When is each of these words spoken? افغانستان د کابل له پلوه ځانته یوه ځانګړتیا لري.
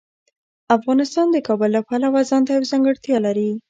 افغانستان 0.77 1.27
د 1.31 1.37
کابل 1.47 1.69
له 1.75 1.81
پلوه 1.87 2.21
ځانته 2.29 2.49
یوه 2.55 2.69
ځانګړتیا 2.71 3.17
لري. 3.25 3.49